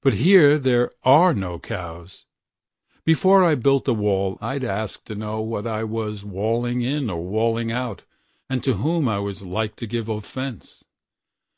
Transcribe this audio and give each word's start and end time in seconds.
But 0.00 0.14
here 0.14 0.58
there 0.58 0.90
are 1.02 1.34
no 1.34 1.58
cows. 1.58 2.24
Before 3.04 3.44
I 3.44 3.54
built 3.54 3.86
a 3.86 3.92
wall 3.92 4.38
I'd 4.40 4.64
ask 4.64 5.04
to 5.04 5.14
knowWhat 5.14 5.66
I 5.66 5.84
was 5.84 6.24
walling 6.24 6.80
in 6.80 7.10
or 7.10 7.22
walling 7.22 7.70
out, 7.70 8.02
And 8.48 8.64
to 8.64 8.76
whom 8.76 9.08
I 9.10 9.18
was 9.18 9.42
like 9.42 9.76
to 9.76 9.86
give 9.86 10.08
offence. 10.08 10.84